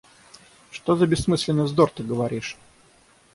[0.71, 2.57] Что за бессмысленный вздор ты говоришь!